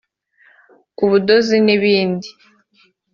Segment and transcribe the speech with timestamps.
[1.03, 2.27] ubudozi n’ibindi